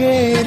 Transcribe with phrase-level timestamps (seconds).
[0.00, 0.39] گے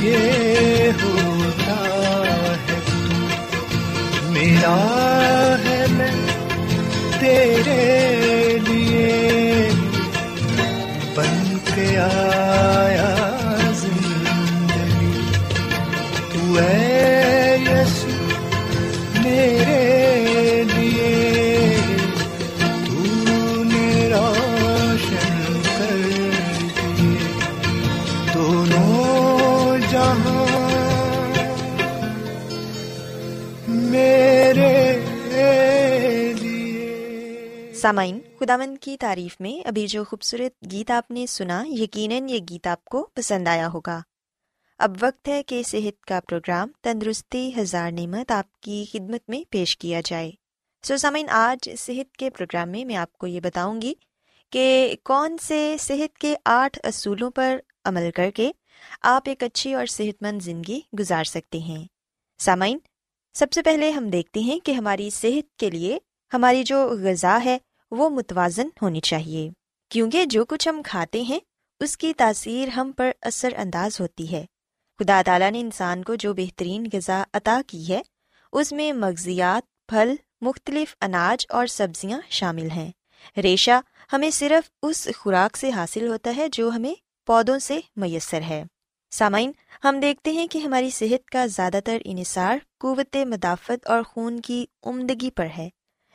[0.00, 1.74] یہ ہوتا
[2.56, 2.80] ہے۔
[4.28, 4.76] میرا
[5.64, 6.10] ہے میں
[7.20, 7.69] تیرے
[37.80, 42.66] سامعین خدامند کی تعریف میں ابھی جو خوبصورت گیت آپ نے سنا یقیناً یہ گیت
[42.66, 44.00] آپ کو پسند آیا ہوگا۔
[44.78, 49.76] اب وقت ہے کہ صحت کا پروگرام تندرستی ہزار نعمت آپ کی خدمت میں پیش
[49.78, 50.32] کیا جائے۔
[50.82, 53.94] سو so, سامعین آج صحت کے پروگرام میں میں آپ کو یہ بتاؤں گی
[54.50, 58.52] کہ کون سے صحت کے آٹھ اصولوں پر عمل کر کے
[59.02, 61.84] آپ ایک اچھی اور صحت مند زندگی گزار سکتے ہیں۔
[62.38, 62.78] سامعین
[63.34, 65.98] سب سے پہلے ہم دیکھتے ہیں کہ ہماری صحت کے لیے
[66.34, 67.58] ہماری جو غذا ہے
[67.90, 69.50] وہ متوازن ہونی چاہیے۔
[69.88, 71.40] کیونکہ جو کچھ ہم کھاتے ہیں،
[71.80, 74.44] اس کی تاثیر ہم پر اثر انداز ہوتی ہے۔
[74.98, 78.02] خدا تعالیٰ نے انسان کو جو بہترین غذا عطا کی ہے،
[78.52, 82.90] اس میں مغزیات، پھل، مختلف اناج اور سبزیاں شامل ہیں۔
[83.36, 83.80] ریشہ
[84.12, 86.94] ہمیں صرف اس خوراک سے حاصل ہوتا ہے جو ہمیں
[87.26, 88.64] پودوں سے میسر ہے۔
[89.10, 89.52] سامعین،
[89.84, 94.66] ہم دیکھتے ہیں کہ ہماری صحت کا زیادہ تر انحصار قوت مدافعت اور خون کی
[94.82, 95.68] عمدگی پر ہے۔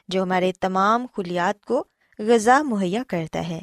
[0.08, 1.84] جو ہمارے تمام خلیات کو
[2.20, 3.62] غذا مہیا کرتا ہے۔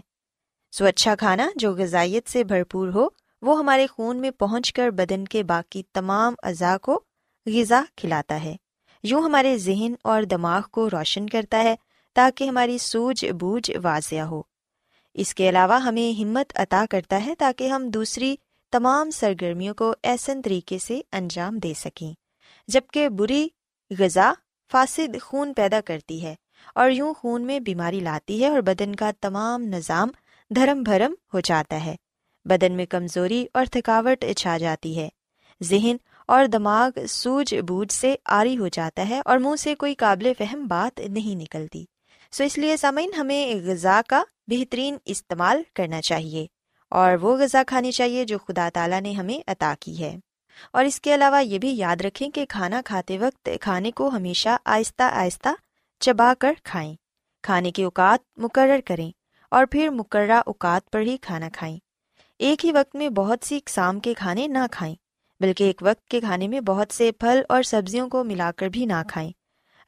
[0.72, 3.06] سو اچھا کھانا جو غذائیت سے بھرپور ہو،
[3.42, 7.00] وہ ہمارے خون میں پہنچ کر بدن کے باقی تمام اعضاء کو
[7.46, 8.56] غذا کھلاتا ہے۔
[9.02, 11.76] یوں ہمارے ذہن اور دماغ کو روشن کرتا ہے
[12.14, 14.42] تاکہ ہماری سوجھ بوجھ واضح ہو۔
[15.14, 18.36] اس کے علاوہ ہمیں ہمت عطا کرتا ہے تاکہ ہم دوسری
[18.70, 22.12] تمام سرگرمیوں کو ایسن طریقے سے انجام دے سکیں۔
[22.68, 23.48] جبکہ بری
[23.98, 24.32] غذا
[24.72, 26.34] فاسد خون پیدا کرتی ہے
[26.74, 30.08] اور یوں خون میں بیماری لاتی ہے اور بدن کا تمام نظام
[30.54, 31.96] دھرم بھرم ہو جاتا ہے۔
[32.44, 35.08] بدن میں کمزوری اور تھکاوٹ چھا جاتی ہے۔
[35.62, 35.96] ذہن
[36.26, 40.66] اور دماغ سوج بوجھ سے آری ہو جاتا ہے اور منہ سے کوئی قابل فہم
[40.66, 41.84] بات نہیں نکلتی۔
[42.32, 46.46] سو so اس لیے سامعین ہمیں غذا کا بہترین استعمال کرنا چاہیے
[46.90, 50.16] اور وہ غذا کھانی چاہیے جو خدا تعالیٰ نے ہمیں عطا کی ہے۔
[50.72, 54.48] اور اس کے علاوہ یہ بھی یاد رکھیں کہ کھانا کھاتے وقت کھانے کو ہمیشہ
[54.64, 55.48] آہستہ آہستہ
[56.00, 56.94] چبا کر کھائیں۔
[57.42, 59.10] کھانے کے اوقات مقرر کریں
[59.50, 61.78] اور پھر مقررہ اوقات پر ہی کھانا کھائیں۔
[62.38, 64.94] ایک ہی وقت میں بہت سی اقسام کے کھانے نہ کھائیں،
[65.40, 68.86] بلکہ ایک وقت کے کھانے میں بہت سے پھل اور سبزیوں کو ملا کر بھی
[68.86, 69.32] نہ کھائیں۔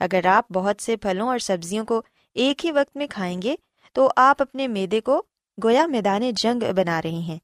[0.01, 2.03] اگر آپ بہت سے پھلوں اور سبزیوں کو
[2.35, 3.57] ایک ہی وقت میں کھائیں گے،
[3.93, 5.23] تو آپ اپنے میدے کو
[5.65, 7.39] گویا میدان جنگ بنا رہے ہیں۔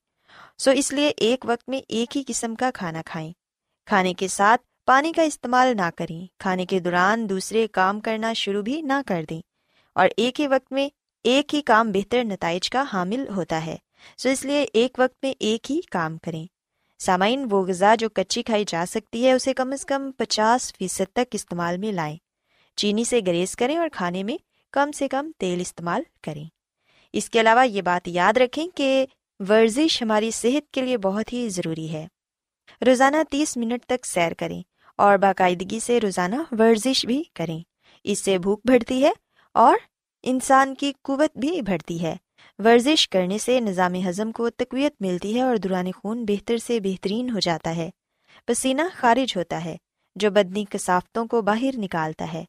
[0.61, 3.33] سو اس لیے ایک وقت میں ایک ہی قسم کا کھانا کھائیں۔
[3.87, 8.62] کھانے کے ساتھ پانی کا استعمال نہ کریں۔ کھانے کے دوران دوسرے کام کرنا شروع
[8.62, 9.41] بھی نہ کر دیں۔
[9.95, 10.89] اور ایک ہی وقت میں
[11.25, 13.77] ایک ہی کام بہتر نتائج کا حامل ہوتا ہے۔
[14.17, 16.47] سو اس لیے ایک وقت میں ایک ہی کام کریں۔
[16.99, 21.13] سامعین، وہ غذا جو کچی کھائی جا سکتی ہے، اسے کم از کم پچاس فیصد
[21.13, 22.17] تک استعمال میں لائیں۔
[22.77, 24.37] چینی سے گریز کریں اور کھانے میں
[24.73, 26.45] کم سے کم تیل استعمال کریں۔
[27.13, 29.06] اس کے علاوہ یہ بات یاد رکھیں کہ
[29.49, 32.07] ورزش ہماری صحت کے لیے بہت ہی ضروری ہے۔
[32.87, 34.63] روزانہ تیس منٹ تک سیر کریں
[34.97, 37.61] اور باقاعدگی سے روزانہ ورزش بھی کریں۔
[38.05, 39.11] اس سے بھوک بڑھتی ہے
[39.55, 39.75] اور
[40.23, 42.17] انسان کی قوت بھی بڑھتی ہے۔
[42.59, 47.31] ورزش کرنے سے نظام ہضم کو تقویت ملتی ہے اور دوران خون بہتر سے بہترین
[47.31, 47.91] ہو جاتا ہے۔
[48.47, 49.77] پسینہ خارج ہوتا ہے،
[50.17, 52.44] جو بدنی کثافتوں کو باہر نکالتا ہے۔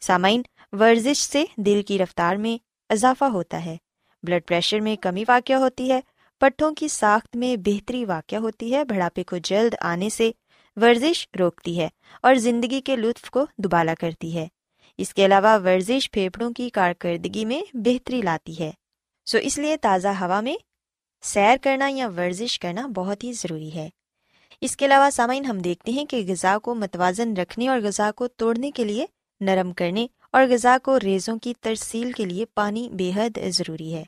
[0.00, 0.42] سامعین،
[0.72, 3.76] ورزش سے دل کی رفتار میں اضافہ ہوتا ہے۔
[4.22, 6.00] بلڈ پریشر میں کمی واقع ہوتی ہے
[6.38, 10.30] پٹھوں کی ساخت میں بہتری واقع ہوتی ہے، بڑھاپے کو جلد آنے سے
[10.76, 11.88] ورزش روکتی ہے
[12.22, 14.48] اور زندگی کے لطف کو دوبالا کرتی ہے۔
[14.98, 18.70] اس کے علاوہ ورزش پھیپھڑوں کی کارکردگی میں بہتری لاتی ہے۔
[19.26, 20.56] سو so اس لیے تازہ ہوا میں
[21.22, 23.88] سیر کرنا یا ورزش کرنا بہت ہی ضروری ہے۔
[24.60, 28.28] اس کے علاوہ سامعین، ہم دیکھتے ہیں کہ غذا کو متوازن رکھنے اور غذا کو
[28.28, 29.06] توڑنے کے لیے
[29.40, 34.04] نرم کرنے اور غذا کو ریزوں کی ترسیل کے لیے پانی بے حد ضروری ہے۔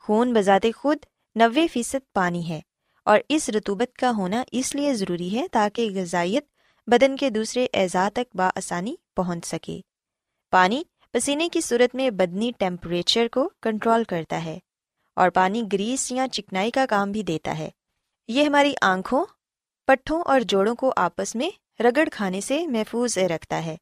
[0.00, 0.98] خون بذات خود
[1.34, 2.60] نوے فیصد پانی ہے
[3.04, 6.46] اور اس رتوبت کا ہونا اس لیے ضروری ہے تاکہ غذائیت
[6.86, 9.80] بدن کے دوسرے اعضاء تک بآسانی پہنچ سکے۔
[10.50, 10.82] پانی
[11.12, 14.58] پسینے کی صورت میں بدنی ٹیمپریچر کو کنٹرول کرتا ہے
[15.16, 17.70] اور پانی گریس یا چکنائی کا کام بھی دیتا ہے۔
[18.28, 19.24] یہ ہماری آنکھوں،
[19.86, 23.76] پٹھوں اور جوڑوں کو آپس میں رگڑ کھانے سے محفوظ رکھتا ہے۔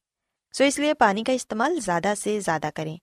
[0.52, 2.96] سو اس لیے پانی کا استعمال زیادہ سے زیادہ کریں۔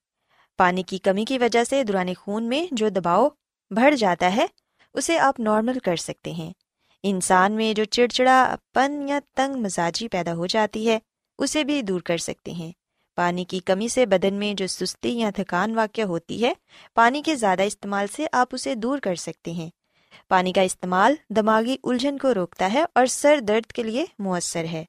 [0.58, 3.30] پانی کی کمی کی وجہ سے دوران خون میں جو دباؤ
[3.70, 4.46] بڑھ جاتا ہے،
[4.94, 6.54] اسے آپ نارمل کر سکتے ہیں۔
[7.04, 11.00] انسان میں جو چڑچڑا پن یا تنگ مزاجی پیدا ہو جاتی ہے،
[11.38, 12.72] اسے بھی دور کر سکتے ہیں۔
[13.16, 16.54] پانی کی کمی سے بدن میں جو سستی یا تھکان واقع ہوتی ہے،
[16.94, 19.70] پانی کے زیادہ استعمال سے آپ اسے دور کر سکتے ہیں۔
[20.28, 24.86] پانی کا استعمال دماغی الجھن کو روکتا ہے اور سر درد کے لیے مؤثر ہے۔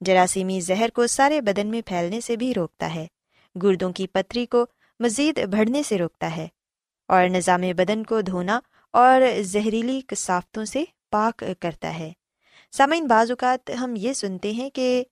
[0.00, 3.06] جراثیمی زہر کو سارے بدن میں پھیلنے سے بھی روکتا ہے۔
[3.62, 4.66] گردوں کی پتھری کو
[5.00, 6.48] مزید بڑھنے سے روکتا ہے۔
[7.08, 8.60] اور نظام بدن کو دھونا
[8.92, 12.12] اور زہریلی کثافتوں سے پاک کرتا ہے۔
[12.72, 15.04] سامعین، بعض اوقات ہم یہ سنتے ہیں کہ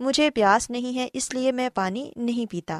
[0.00, 2.78] مجھے پیاس نہیں ہے، اس لیے میں پانی نہیں پیتا۔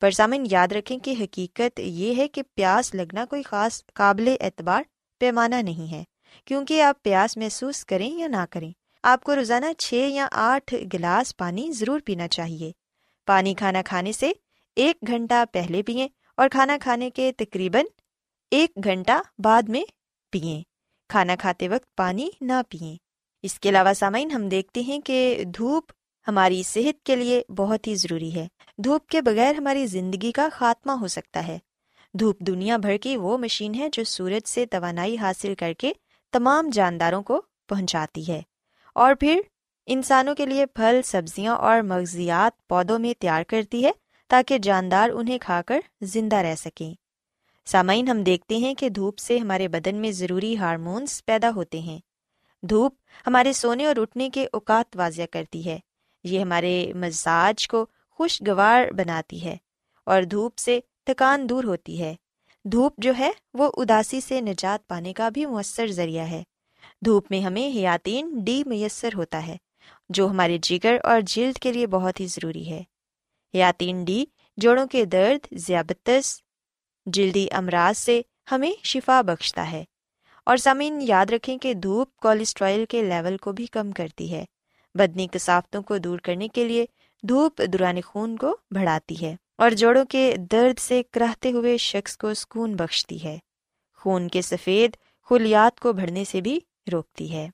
[0.00, 4.82] پر سامعین، یاد رکھیں کہ حقیقت یہ ہے کہ پیاس لگنا کوئی خاص قابل اعتبار
[5.18, 6.04] پیمانہ نہیں ہے۔
[6.44, 11.36] کیونکہ آپ پیاس محسوس کریں یا نہ کریں، آپ کو روزانہ چھ یا آٹھ گلاس
[11.36, 12.72] پانی ضرور پینا چاہیے۔
[13.26, 14.32] پانی کھانا کھانے سے
[14.76, 17.84] ایک گھنٹہ پہلے پئیں اور کھانا کھانے کے تقریباً
[18.50, 19.84] ایک گھنٹہ بعد میں
[20.30, 20.62] پئیں
[21.08, 22.96] کھانا کھاتے وقت پانی نہ پئیں
[23.42, 25.92] اس کے علاوہ سامعین، ہم دیکھتے ہیں کہ دھوپ
[26.28, 28.48] ہماری صحت کے لیے بہت ہی ضروری ہے۔
[28.78, 31.58] دھوپ کے بغیر ہماری زندگی کا خاتمہ ہو سکتا ہے۔
[32.14, 35.92] دھوپ دنیا بھر کی وہ مشین ہے جو سورج سے توانائی حاصل کر کے
[36.32, 38.42] تمام جانداروں کو پہنچاتی ہے۔
[38.94, 39.40] اور پھر
[39.86, 43.90] انسانوں کے لیے پھل، سبزیاں اور مغزیات پودوں میں تیار کرتی ہے
[44.28, 46.94] تاکہ جاندار انہیں کھا کر زندہ رہ سکیں۔
[47.66, 51.98] سامعین، ہم دیکھتے ہیں کہ دھوپ سے ہمارے بدن میں ضروری ہارمونس پیدا ہوتے ہیں۔
[52.62, 52.94] دھوپ
[53.26, 55.78] ہمارے سونے اور اٹھنے کے اوقات واضح کرتی ہے۔
[56.24, 59.56] یہ ہمارے مزاج کو خوشگوار بناتی ہے
[60.06, 62.14] اور دھوپ سے تھکان دور ہوتی ہے۔
[62.64, 66.42] دھوپ جو ہے وہ اداسی سے نجات پانے کا بھی مؤثر ذریعہ ہے۔
[67.04, 69.56] دھوپ میں ہمیں حیاتین ڈی میسر ہوتا ہے،
[70.08, 72.82] جو ہمارے جگر اور جلد کے لیے بہت ہی ضروری ہے۔
[73.54, 74.24] حیاتین ڈی،
[74.56, 76.43] جوڑوں کے درد، ذیابطس
[77.06, 79.84] جلدی امراض سے ہمیں شفا بخشتا ہے۔
[80.46, 84.44] اور سامعین، یاد رکھیں کہ دھوپ کولیسٹرائل کے لیول کو بھی کم کرتی ہے۔
[84.94, 86.86] بدنی کثافتوں کو دور کرنے کے لیے
[87.22, 92.34] دھوپ دوران خون کو بڑھاتی ہے اور جوڑوں کے درد سے کراہتے ہوئے شخص کو
[92.34, 93.38] سکون بخشتی ہے۔
[93.96, 96.60] خون کے سفید خلیات کو بڑھنے سے بھی
[96.92, 97.50] روکتی ہے۔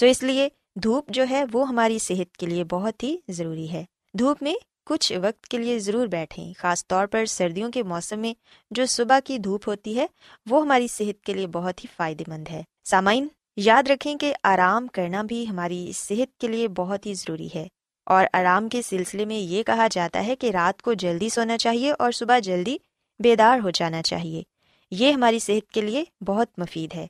[0.00, 0.48] سو اس لیے
[0.82, 3.84] دھوپ جو ہے وہ ہماری صحت کے لیے بہت ہی ضروری ہے۔
[4.18, 4.54] دھوپ میں
[4.90, 8.34] کچھ وقت کے لیے ضرور بیٹھیں، خاص طور پر سردیوں کے موسم میں
[8.70, 10.06] جو صبح کی دھوپ ہوتی ہے،
[10.50, 14.86] وہ ہماری صحت کے لیے بہت ہی فائدے مند ہے۔ سامعین، یاد رکھیں کہ آرام
[14.86, 17.68] کرنا بھی ہماری صحت کے لیے بہت ہی ضروری ہے۔
[18.06, 21.92] اور آرام کے سلسلے میں یہ کہا جاتا ہے کہ رات کو جلدی سونا چاہیے
[21.98, 22.76] اور صبح جلدی
[23.18, 24.42] بیدار ہو جانا چاہیے۔
[24.90, 27.06] یہ ہماری صحت کے لیے بہت مفید ہے۔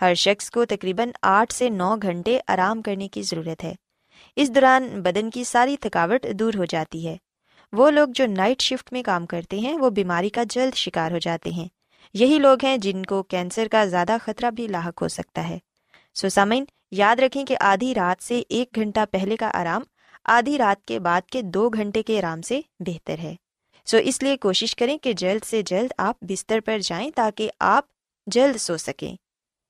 [0.00, 3.74] ہر شخص کو تقریباً آٹھ سے نو گھنٹے آرام کرنے کی ضرورت ہے۔
[4.36, 7.16] اس دوران بدن کی ساری تھکاوٹ دور ہو جاتی ہے۔
[7.72, 11.18] وہ لوگ جو نائٹ شفٹ میں کام کرتے ہیں، وہ بیماری کا جلد شکار ہو
[11.18, 11.68] جاتے ہیں۔
[12.14, 15.58] یہی لوگ ہیں جن کو کینسر کا زیادہ خطرہ بھی لاحق ہو سکتا ہے۔
[16.14, 19.82] سوسامین یاد رکھیں کہ آدھی رات سے ایک گھنٹہ پہلے کا آرام
[20.24, 23.36] آدھی رات کے بعد کے دو گھنٹے کے آرام سے بہتر ہے۔
[23.86, 27.84] سو اس لیے کوشش کریں کہ جلد سے جلد آپ بستر پر جائیں تاکہ آپ
[28.26, 29.16] جلد سو سکیں۔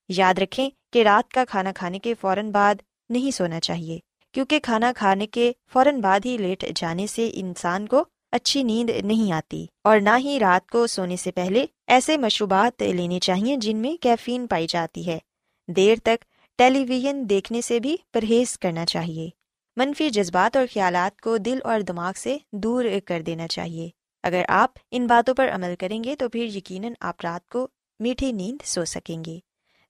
[0.09, 2.75] یاد رکھیں کہ رات کا کھانا کھانے کے فوراً بعد
[3.11, 3.99] نہیں سونا چاہیے۔
[4.33, 9.33] کیونکہ کھانا کھانے کے فوراً بعد ہی لیٹ جانے سے انسان کو اچھی نیند نہیں
[9.33, 14.03] آتی اور نہ ہی رات کو سونے سے پہلے ایسے مشروبات لینے چاہیے جن میں
[14.03, 15.19] کیفین پائی جاتی ہے۔
[15.69, 16.25] دیر تک
[16.59, 19.31] ٹیلی ویژن دیکھنے سے بھی پرہیز کرنا چاہیے۔
[19.77, 23.91] منفی جذبات اور خیالات کو دل اور دماغ سے دور کر دینا چاہیے۔
[24.23, 27.69] اگر آپ ان باتوں پر عمل کریں گے تو پھر یقیناً آپ رات کو
[28.01, 29.39] میٹھی نیند سو سکیں گے۔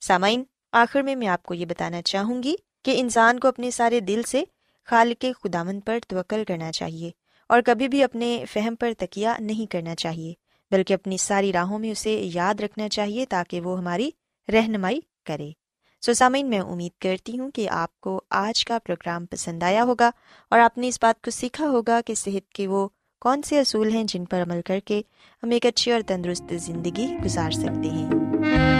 [0.01, 0.43] سامعین،
[0.73, 4.23] آخر میں میں آپ کو یہ بتانا چاہوں گی کہ انسان کو اپنے سارے دل
[4.29, 4.45] سے
[4.87, 7.11] خالق خدامن پر توکل کرنا چاہیے
[7.47, 10.35] اور کبھی بھی اپنے فہم پر تکیہ نہیں کرنا چاہیے،
[10.71, 14.11] بلکہ اپنی ساری راہوں میں اسے یاد رکھنا چاہیے تاکہ وہ ہماری
[14.53, 15.51] رہنمائی کرے۔
[16.01, 20.11] سو سامعین، میں امید کرتی ہوں کہ آپ کو آج کا پروگرام پسند آیا ہوگا
[20.51, 22.89] اور آپ نے اس بات کو سیکھا ہوگا کہ صحت کے وہ
[23.21, 25.03] کون سے اصول ہیں جن پر عمل کر کے
[25.43, 28.80] ہم ایک اچھی اور تندرست زندگی گزار سکتے ہیں۔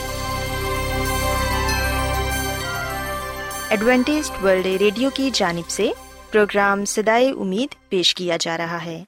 [3.71, 5.91] Adventist world radio کی جانب سے
[6.31, 9.03] پروگرام سدائے امید پیش کیا جا رہا ہے۔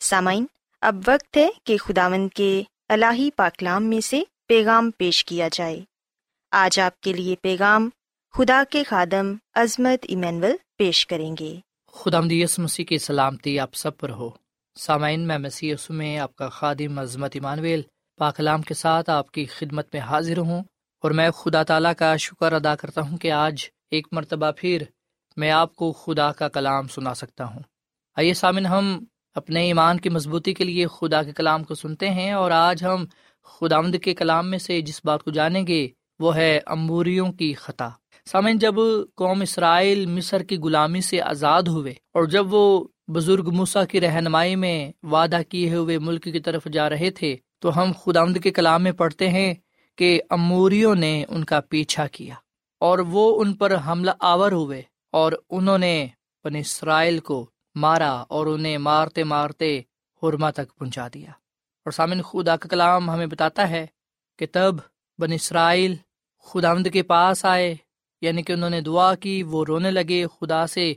[0.00, 0.46] سامعین،
[0.80, 5.80] اب وقت ہے کہ خداوند کے الہی پاکلام میں سے پیغام پیش کیا جائے۔
[6.50, 7.90] آج آپ کے لیے پیغام
[8.32, 11.56] خدا کے خادم عظمت ایمینول پیش کریں گے۔
[11.92, 14.30] خدا مدیس مسیح کی سلامتی آپ سب پر ہو۔
[14.76, 17.82] سامعین، میں مسیح میں آپ کا خادم عظمت ایمانویل
[18.18, 20.62] پاکلام کے ساتھ آپ کی خدمت میں حاضر ہوں
[21.02, 24.82] اور میں خدا تعالیٰ کا شکر ادا کرتا ہوں کہ آج ایک مرتبہ پھر
[25.36, 27.60] میں آپ کو خدا کا کلام سنا سکتا ہوں۔
[28.16, 32.32] آئیے سامن ہم اپنے ایمان کی مضبوطی کے لیے خدا کے کلام کو سنتے ہیں
[32.32, 33.04] اور آج ہم
[33.44, 35.88] خدا کے کلام میں سے جس بات کو جانیں گے،
[36.20, 37.88] وہ ہے امبوریوں کی خطا۔
[38.26, 38.74] سامن جب
[39.14, 44.56] قوم اسرائیل مصر کی غلامی سے آزاد ہوئے اور جب وہ بزرگ موسا کی رہنمائی
[44.56, 48.82] میں وعدہ کیے ہوئے ملک کی طرف جا رہے تھے، تو ہم خدا کے کلام
[48.82, 49.54] میں پڑھتے ہیں
[49.96, 52.34] کہ اموریوں نے ان کا پیچھا کیا۔
[52.82, 56.08] اور وہ ان پر حملہ آور ہوئے اور انہوں نے
[56.44, 59.80] بن اسرائیل کو مارا اور انہیں مارتے مارتے
[60.22, 61.30] حرما تک پہنچا دیا۔
[61.84, 63.86] اور سامن، خدا کا کلام ہمیں بتاتا ہے
[64.38, 64.74] کہ تب
[65.18, 65.94] بن اسرائیل
[66.38, 67.74] خدا کے پاس آئے
[68.20, 70.94] یعنی کہ انہوں نے دعا کی، وہ رونے لگے، خدا سے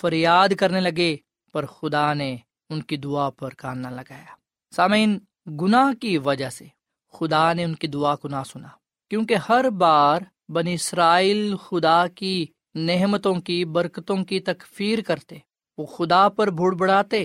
[0.00, 1.16] فریاد کرنے لگے،
[1.52, 2.36] پر خدا نے
[2.70, 4.34] ان کی دعا پر کان نہ لگایا۔
[4.76, 5.18] سامعین،
[5.60, 6.66] گناہ کی وجہ سے
[7.12, 8.68] خدا نے ان کی دعا کو نہ سنا،
[9.10, 15.38] کیونکہ ہر بار بن اسرائیل خدا کی نعمتوں کی برکتوں کی تکفیر کرتے،
[15.78, 17.22] وہ خدا پر بھوڑ بڑھاتے،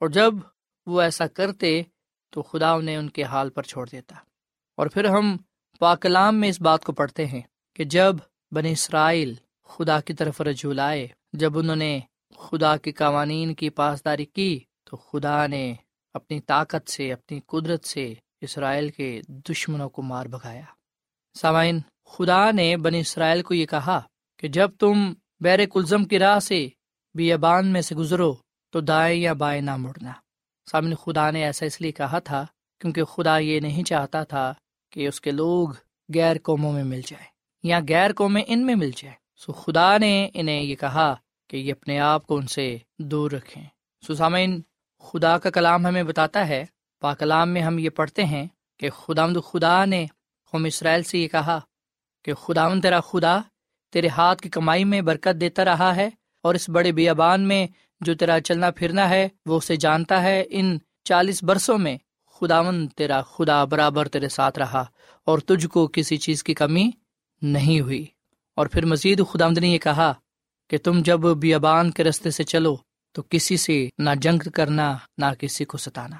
[0.00, 0.34] اور جب
[0.86, 1.82] وہ ایسا کرتے
[2.32, 4.16] تو خدا انہیں ان کے حال پر چھوڑ دیتا۔
[4.78, 5.36] اور پھر ہم
[5.78, 7.40] پاکلام میں اس بات کو پڑھتے ہیں
[7.74, 8.16] کہ جب
[8.50, 11.98] بن اسرائیل خدا کی طرف رجوع لائے، جب انہوں نے
[12.38, 15.74] خدا کے قوانین کی پاسداری کی، تو خدا نے
[16.14, 20.64] اپنی طاقت سے، اپنی قدرت سے اسرائیل کے دشمنوں کو مار بگایا
[21.34, 21.78] سامعین
[22.12, 24.00] خدا نے بنی اسرائیل کو یہ کہا
[24.38, 26.68] کہ جب تم بیر کلزم کی راہ سے
[27.14, 28.34] بیابان میں سے گزرو
[28.70, 30.12] تو دائیں یا بائیں نہ مڑنا۔
[30.70, 32.46] سامنے خدا نے ایسا اس لیے کہا تھا
[32.80, 34.54] کیونکہ خدا یہ نہیں چاہتا تھا
[34.90, 35.68] کہ اس کے لوگ
[36.14, 37.24] غیر قوموں میں مل جائے
[37.62, 41.14] یا غیر قومیں ان میں مل جائے سو خدا نے انہیں یہ کہا
[41.48, 43.64] کہ یہ اپنے آپ کو ان سے دور رکھیں۔
[44.06, 44.60] سو سامعین،
[45.00, 46.64] خدا کا کلام ہمیں بتاتا ہے
[47.00, 48.46] پاکلام میں ہم یہ پڑھتے ہیں
[48.78, 50.06] کہ خدا خدا نے
[50.50, 51.60] قوم اسرائیل سے یہ کہا
[52.22, 53.38] کہ خداون تیرا خدا
[53.92, 56.10] تیرے ہاتھ کی کمائی میں برکت دیتا رہا ہے
[56.42, 57.66] اور اس بڑے بیابان میں
[58.00, 63.22] جو تیرا چلنا پھرنا ہے وہ اسے جانتا ہے۔ ان چالیس برسوں میں خداون تیرا
[63.22, 64.84] خدا برابر تیرے ساتھ رہا
[65.24, 66.90] اور تجھ کو کسی چیز کی کمی
[67.42, 68.06] نہیں ہوئی۔
[68.56, 70.12] اور پھر مزید خداوند نے یہ کہا
[70.70, 72.76] کہ تم جب بیابان کے رستے سے چلو
[73.12, 76.16] تو کسی سے نہ جنگ کرنا، نہ کسی کو ستانا۔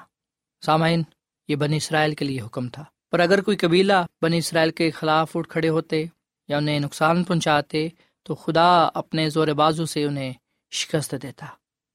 [0.65, 1.03] سامعین،
[1.47, 2.83] یہ بنی اسرائیل کے لیے حکم تھا۔
[3.13, 6.05] پر اگر کوئی قبیلہ بنی اسرائیل کے خلاف اٹھ کھڑے ہوتے
[6.47, 7.87] یا انہیں نقصان پہنچاتے،
[8.23, 10.33] تو خدا اپنے زور بازو سے انہیں
[10.71, 11.45] شکست دیتا،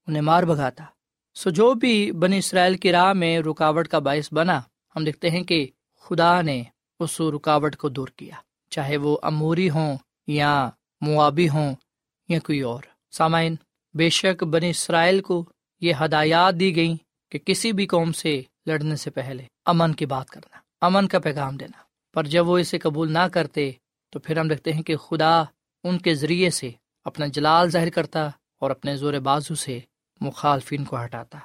[0.07, 0.83] انہیں مار بھگاتا۔
[1.35, 4.61] سو جو بھی بنی اسرائیل کی راہ میں رکاوٹ کا باعث بنا،
[4.95, 5.67] ہم دیکھتے ہیں کہ
[6.01, 6.63] خدا نے
[6.99, 8.35] اس رکاوٹ کو دور کیا۔
[8.69, 10.69] چاہے وہ اموری ہوں یا
[11.01, 11.75] موابی ہوں
[12.29, 13.55] یا کوئی اور۔ سامعین،
[13.93, 15.45] بے شک بنی اسرائیل کو
[15.81, 16.95] یہ ہدایات دی گئیں
[17.31, 21.57] کہ کسی بھی قوم سے لڑنے سے پہلے امن کی بات کرنا۔ امن کا پیغام
[21.57, 21.81] دینا۔
[22.13, 23.71] پر جب وہ اسے قبول نہ کرتے،
[24.09, 25.43] تو پھر ہم دیکھتے ہیں کہ خدا
[25.83, 26.71] ان کے ذریعے سے
[27.05, 29.79] اپنا جلال ظاہر کرتا اور اپنے زور بازو سے
[30.21, 31.39] مخالفین کو ہٹاتا۔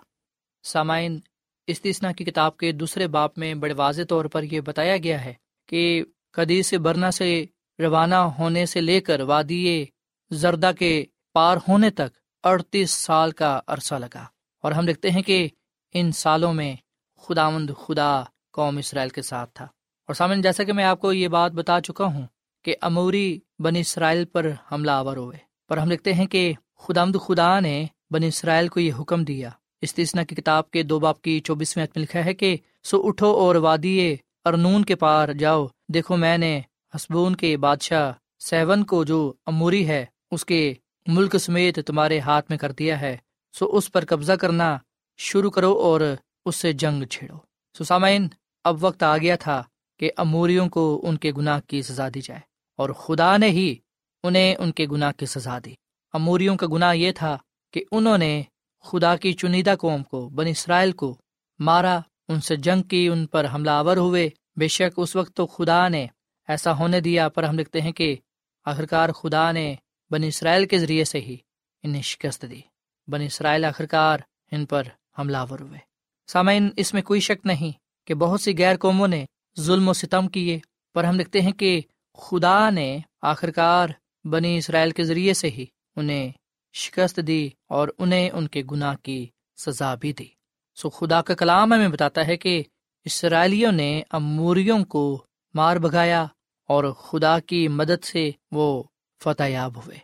[0.63, 1.21] سامعین
[1.67, 5.35] استثنا کی کتاب کے دوسرے باپ میں بڑے واضح طور پر یہ بتایا گیا ہے
[5.69, 7.45] کہ قدی سے برنا سے
[7.79, 9.85] روانہ ہونے سے لے کر وادی
[10.31, 14.27] زردہ کے پار ہونے تک اڑتیس سال کا عرصہ لگا۔
[14.63, 15.49] اور ہم دیکھتے ہیں کہ
[15.95, 16.77] ان سالوں میں
[17.19, 18.23] خداوند خدا
[18.55, 19.65] قوم اسرائیل کے ساتھ تھا۔
[20.07, 22.27] اور سامن، جیسا کہ میں آپ کو یہ بات بتا چکا ہوں
[22.65, 25.39] کہ اموری بن اسرائیل پر حملہ آور ہوئے،
[25.69, 29.51] پر ہم لکھتے ہیں کہ خدا خدا نے بن اسرائیل کو یہ حکم دیا۔
[29.83, 34.17] استثنا کی کتاب کے دو باپ کی چوبیسویں لکھا ہے کہ سو اٹھو اور وادی
[34.45, 36.61] ارنون کے پار جاؤ۔ دیکھو، میں نے
[36.95, 40.75] حسبون کے بادشاہ سیون کو جو اموری ہے، اس کے
[41.07, 43.17] ملک سمیت تمہارے ہاتھ میں کر دیا ہے۔
[43.53, 44.79] سو اس پر قبضہ کرنا
[45.17, 46.01] شروع کرو اور
[46.47, 47.37] اس سے جنگ چھیڑو۔
[47.79, 48.29] سو سامعین
[48.65, 49.63] اب وقت آ گیا تھا
[49.99, 52.41] کہ اموریوں کو ان کے گناہ کی سزا دی جائے
[52.77, 53.75] اور خدا نے ہی
[54.23, 55.75] انہیں ان کے گناہ کی سزا دی۔
[56.13, 57.39] اموریوں کا گناہ یہ تھا
[57.73, 58.43] کہ انہوں نے
[58.81, 61.19] خدا کی چنیدہ قوم کو بن اسرائیل کو
[61.59, 65.47] مارا، ان سے جنگ کی، ان پر حملہ آور ہوئے۔ بے شک اس وقت تو
[65.47, 66.07] خدا نے
[66.49, 68.17] ایسا ہونے دیا، پر ہم لکھتے ہیں کہ
[68.65, 69.75] آخرکار خدا نے
[70.11, 71.37] بن اسرائیل کے ذریعے سے ہی
[71.83, 72.61] انہیں شکست دی۔
[73.09, 74.19] بن اسرائیل آخرکار
[74.51, 74.83] ان پر
[75.19, 75.79] حملہ آور ہوئے۔
[76.27, 79.25] سامعین، اس میں کوئی شک نہیں۔ کہ بہت سی غیر قوموں نے
[79.59, 80.59] ظلم و ستم کیے،
[80.95, 81.81] پر ہم لکھتے ہیں کہ
[82.19, 83.89] خدا نے آخرکار
[84.25, 86.33] بنی اسرائیل کے ذریعے سے ہی انہیں
[86.73, 90.27] شکست دی اور انہیں ان کے گناہ کی سزا بھی دی۔
[90.75, 92.63] سو خدا کا کلام ہمیں بتاتا ہے کہ
[93.05, 96.27] اسرائیلیوں نے اموریوں کو مار بگایا
[96.69, 98.83] اور خدا کی مدد سے وہ
[99.23, 99.99] فتح یاب ہوئے۔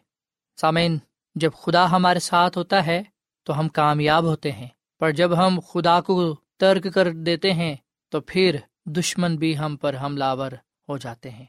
[0.57, 0.99] سامعین،
[1.35, 3.03] جب خدا ہمارے ساتھ ہوتا ہے
[3.47, 7.77] تو ہم کامیاب ہوتے ہیں، پر جب ہم خدا کو ترک کر دیتے ہیں
[8.11, 10.53] تو پھر دشمن بھی ہم پر حملہ آور
[10.89, 11.45] ہو جاتے ہیں۔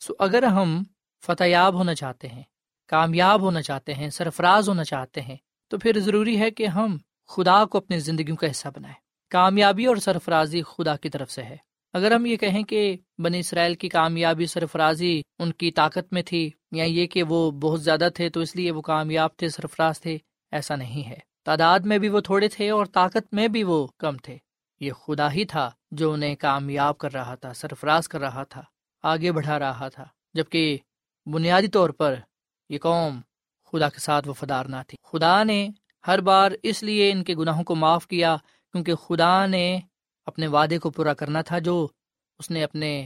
[0.00, 0.82] سو اگر ہم
[1.26, 2.42] فتح یاب ہونا چاہتے ہیں،
[2.88, 5.36] کامیاب ہونا چاہتے ہیں، سرفراز ہونا چاہتے ہیں،
[5.68, 6.96] تو پھر ضروری ہے کہ ہم
[7.28, 8.96] خدا کو اپنی زندگیوں کا حصہ بنائیں۔
[9.30, 11.56] کامیابی اور سرفرازی خدا کی طرف سے ہے۔
[11.92, 16.50] اگر ہم یہ کہیں کہ بنی اسرائیل کی کامیابی، سرفرازی ان کی طاقت میں تھی
[16.72, 20.18] یا یہ کہ وہ بہت زیادہ تھے تو اس لیے وہ کامیاب تھے، سرفراز تھے،
[20.52, 24.16] ایسا نہیں ہے۔ تعداد میں بھی وہ تھوڑے تھے اور طاقت میں بھی وہ کم
[24.16, 24.38] تھے۔
[24.82, 28.62] یہ خدا ہی تھا جو انہیں کامیاب کر رہا تھا، سرفراز کر رہا تھا،
[29.02, 30.78] آگے بڑھا رہا تھا، جبکہ
[31.26, 32.14] بنیادی طور پر
[32.68, 33.20] یہ قوم
[33.72, 35.68] خدا کے ساتھ وفادار نہ تھی۔ خدا نے
[36.06, 38.36] ہر بار اس لیے ان کے گناہوں کو معاف کیا
[38.72, 39.80] کیونکہ خدا نے
[40.26, 41.88] اپنے وعدے کو پورا کرنا تھا جو
[42.38, 43.04] اس نے اپنے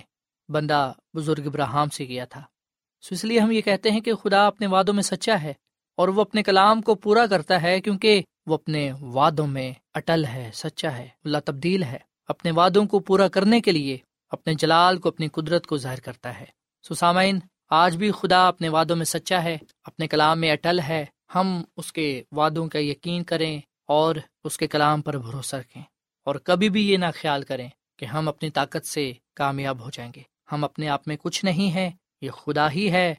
[0.49, 2.43] بندہ بزرگ ابراہم سے کیا تھا۔
[3.03, 5.55] سو اس لیے ہم یہ کہتے ہیں کہ خدا اپنے وعدوں میں سچا ہے
[5.97, 10.51] اور وہ اپنے کلام کو پورا کرتا ہے کیونکہ وہ اپنے وعدوں میں اٹل ہے،
[10.55, 13.99] سچا ہے، اللہ تبدیل ہے۔ اپنے وعدوں کو پورا کرنے کے لیے
[14.31, 16.45] اپنے جلال کو، اپنی قدرت کو ظاہر کرتا ہے۔
[16.89, 17.39] سو سامعین،
[17.71, 21.05] آج بھی خدا اپنے وعدوں میں سچا ہے، اپنے کلام میں اٹل ہے۔
[21.35, 25.83] ہم اس کے وعدوں کا یقین کریں اور اس کے کلام پر بھروسہ رکھیں۔
[26.25, 30.13] اور کبھی بھی یہ نہ خیال کریں کہ ہم اپنی طاقت سے کامیاب ہو جائیں
[30.17, 33.15] گے۔ ہم اپنے آپ میں کچھ نہیں ہیں، یہ خدا ہی ہے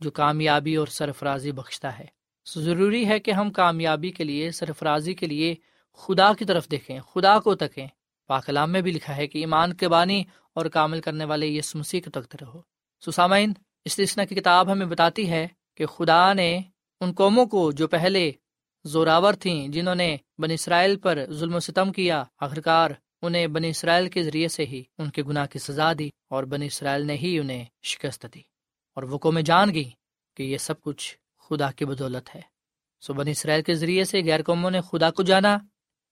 [0.00, 2.17] جو کامیابی اور سرفرازی بخشتا ہے۔
[2.56, 5.54] ضروری ہے کہ ہم کامیابی کے لیے، سرفرازی کے لیے
[5.94, 7.86] خدا کی طرف دیکھیں، خدا کو تکیں۔
[8.26, 12.00] پاکلام میں بھی لکھا ہے کہ ایمان کے بانی اور کامل کرنے والے یس مسیح
[12.00, 12.60] کے تخت رہو۔
[13.06, 13.52] سسامین
[13.84, 16.60] استثنا کی کتاب ہمیں بتاتی ہے کہ خدا نے
[17.00, 18.32] ان قوموں کو جو پہلے
[18.84, 22.90] زوراور تھیں، جنہوں نے بن اسرائیل پر ظلم و ستم کیا، آخرکار
[23.22, 26.62] انہیں بن اسرائیل کے ذریعے سے ہی ان کے گناہ کی سزا دی اور بن
[26.62, 28.40] اسرائیل نے ہی انہیں شکست دی۔
[28.94, 29.90] اور وہ قومیں جان گئی
[30.36, 31.16] کہ یہ سب کچھ
[31.48, 32.40] خدا کی بدولت ہے۔
[33.00, 35.58] سو بن اسرائیل کے ذریعے سے غیر قوموں نے خدا کو جانا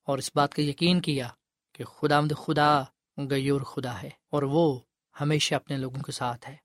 [0.07, 1.29] اور اس بات کا یقین کیا
[1.73, 2.83] کہ خدا مد خدا،
[3.31, 4.81] غیور خدا ہے اور وہ
[5.21, 6.57] ہمیشہ اپنے لوگوں کے ساتھ ہے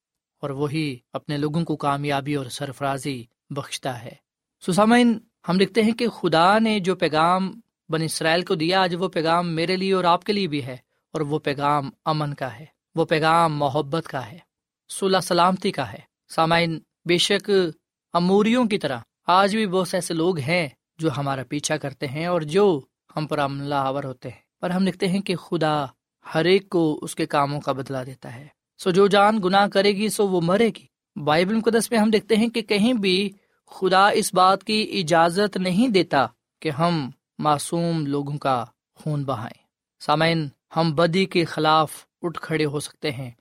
[0.42, 4.16] اور وہی اپنے لوگوں کو کامیابی اور سرفرازی بخشتا ہے۔
[4.66, 9.08] سسامین ہم لکھتے ہیں کہ خدا نے جو پیغام بن اسرائیل کو دیا، آج وہ
[9.08, 10.78] پیغام میرے لیے اور آپ کے لیے بھی ہے
[11.14, 14.38] اور وہ پیغام امن کا ہے، وہ پیغام محبت کا ہے
[14.90, 17.52] صلاح سلامتی کا ہے۔ سامعین، بے شک
[18.14, 18.98] اموریوں کی طرح۔
[19.28, 22.82] آج بھی بہت سے ایسے لوگ ہیں جو ہمارا پیچھا کرتے ہیں اور جو
[23.16, 25.86] ہم پر عملہ آور ہوتے ہیں۔ پر ہم لکھتے ہیں کہ خدا
[26.36, 28.48] ہر ایک کو اس کے کاموں کا بدلا دیتا ہے۔
[28.78, 30.86] سو جو جان گناہ کرے گی، سو وہ مرے گی۔
[31.24, 33.30] بائبل مقدس میں ہم دیکھتے ہیں کہ کہیں بھی
[33.68, 36.28] خدا اس بات کی اجازت نہیں دیتا
[36.60, 39.64] کہ ہم معصوم لوگوں کا خون بہائیں۔
[40.00, 43.32] سامعین، ہم بدی کے خلاف اٹھ کھڑے ہو سکتے ہیں،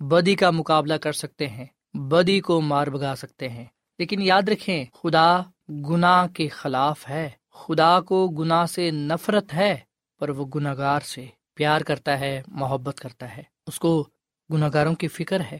[0.00, 3.64] بدی کا مقابلہ کر سکتے ہیں، بدی کو مار بگا سکتے ہیں۔
[4.00, 9.76] لیکن یاد رکھیں، خدا گناہ کے خلاف ہے۔ خدا کو گناہ سے نفرت ہے،
[10.18, 14.08] پر وہ گناہ گار سے پیار کرتا ہے، محبت کرتا ہے۔ اس کو
[14.52, 15.58] گناہ گاروں کی فکر ہے۔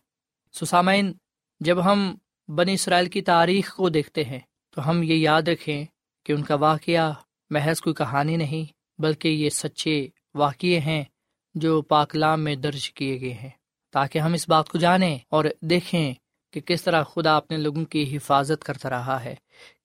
[0.52, 1.12] سسامین
[1.60, 2.14] جب ہم
[2.48, 5.84] بنی اسرائیل کی تاریخ کو دیکھتے ہیں، تو ہم یہ یاد رکھیں
[6.24, 7.12] کہ ان کا واقعہ
[7.50, 11.04] محض کوئی کہانی نہیں، بلکہ یہ سچے واقعے ہیں
[11.54, 13.50] جو پاکلام میں درج کیے گئے ہیں۔
[13.92, 16.14] تاکہ ہم اس بات کو جانیں اور دیکھیں
[16.50, 19.34] کہ کس طرح خدا اپنے لوگوں کی حفاظت کرتا رہا ہے،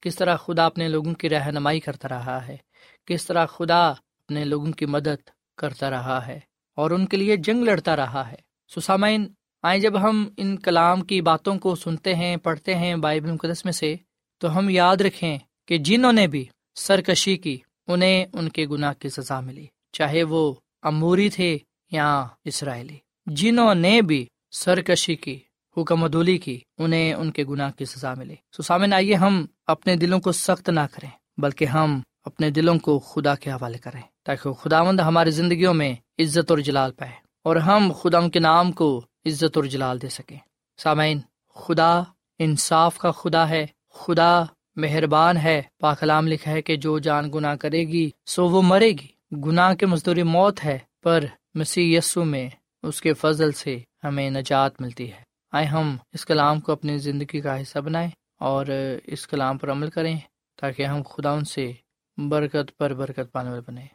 [0.01, 2.57] کس طرح خدا اپنے لوگوں کی رہنمائی کرتا رہا ہے،
[3.05, 6.39] کس طرح خدا اپنے لوگوں کی مدد کرتا رہا ہے
[6.77, 8.35] اور ان کے لیے جنگ لڑتا رہا ہے۔
[8.75, 9.27] سسامین
[9.63, 13.73] آئیں جب ہم ان کلام کی باتوں کو سنتے ہیں، پڑھتے ہیں بائبل مقدس میں
[13.73, 13.95] سے،
[14.37, 19.09] تو ہم یاد رکھیں کہ جنہوں نے بھی سرکشی کی، انہیں ان کے گناہ کی
[19.09, 21.57] سزا ملی، چاہے وہ اموری تھے
[21.91, 25.39] یا اسرائیلی۔ جنہوں نے بھی سرکشی کی
[25.77, 29.95] حکم ودولی کی، انہیں ان کے گناہ کی سزا ملی۔ سو سامن آئیے ہم اپنے
[29.95, 34.51] دلوں کو سخت نہ کریں، بلکہ ہم اپنے دلوں کو خدا کے حوالے کریں، تاکہ
[34.51, 37.11] خدا مند ہماری زندگیوں میں عزت اور جلال پائے
[37.43, 40.37] اور ہم خدا کے نام کو عزت اور جلال دے سکیں۔
[40.77, 41.19] سامعین،
[41.55, 42.01] خدا
[42.39, 44.43] انصاف کا خدا ہے، خدا
[44.75, 49.07] مہربان ہے۔ پاکلام لکھا ہے کہ جو جان گنا کرے گی، سو وہ مرے گی۔
[49.31, 51.23] گناہ کے مزدوری موت ہے، پر
[51.55, 52.49] مسیح یسو میں
[52.83, 57.41] اس کے فضل سے ہمیں نجات ملتی ہے۔ آئے ہم اس کلام کو اپنی زندگی
[57.41, 58.65] کا حصہ بنائیں اور
[59.03, 60.19] اس کلام پر عمل کریں
[60.61, 61.71] تاکہ ہم خدا ان سے
[62.17, 63.85] برکت پر برکت پانے والے بنے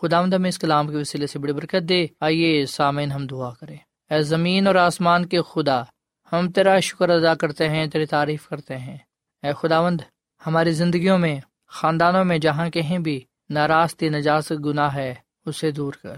[0.00, 3.76] خدا ہمیں اس کلام کے وسیلے سے بڑی برکت دے۔ آئیے سامعین ہم دعا کریں۔
[4.10, 5.82] اے زمین اور آسمان کے خدا،
[6.32, 8.98] ہم تیرا شکر ادا کرتے ہیں، تیری تعریف کرتے ہیں۔
[9.42, 10.00] اے خداوند،
[10.46, 15.14] ہماری زندگیوں میں، خاندانوں میں، جہاں کہیں بھی ناراستی نجاست گناہ ہے،
[15.46, 16.16] اسے دور کر۔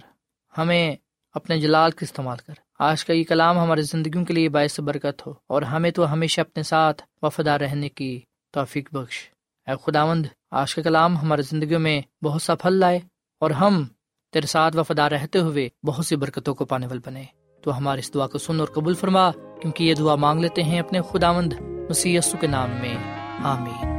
[0.58, 0.96] ہمیں
[1.32, 5.26] اپنے جلال کا استعمال کر۔ آج کا یہ کلام ہماری زندگیوں کے لیے باعث برکت
[5.26, 8.20] ہو اور ہمیں تو ہمیشہ اپنے ساتھ وفادار رہنے کی
[8.54, 9.30] توفیق بخش۔
[9.66, 12.98] اے خداوند، آج کا کلام ہماری زندگیوں میں بہت سا پھل لائے
[13.40, 13.84] اور ہم
[14.32, 17.24] تیرے ساتھ وفادار رہتے ہوئے بہت سی برکتوں کو پانے والے بنے۔
[17.62, 20.80] تو ہماری اس دعا کو سن اور قبول فرما، کیونکہ یہ دعا مانگ لیتے ہیں
[20.80, 22.96] اپنے خداوند مسی کے نام میں۔
[23.44, 23.98] آمین۔